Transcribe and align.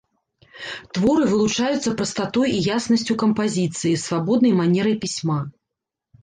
Творы 0.97 1.27
вылучаюцца 1.33 1.93
прастатой 1.99 2.47
і 2.55 2.63
яснасцю 2.77 3.13
кампазіцыі, 3.25 3.93
свабоднай 4.07 4.53
манерай 4.63 4.95
пісьма. 5.07 5.39